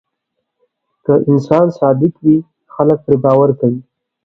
که 1.03 1.13
انسان 1.31 1.65
صادق 1.79 2.13
وي، 2.23 2.37
خلک 2.73 2.97
پرې 3.05 3.17
باور 3.23 3.49
کوي. 3.59 3.79